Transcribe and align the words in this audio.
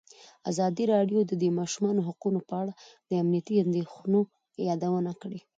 ازادي 0.51 0.83
راډیو 0.93 1.19
د 1.25 1.31
د 1.43 1.43
ماشومانو 1.59 2.05
حقونه 2.07 2.39
په 2.49 2.53
اړه 2.61 2.73
د 3.09 3.11
امنیتي 3.23 3.55
اندېښنو 3.65 4.19
یادونه 4.67 5.11
کړې. 5.21 5.39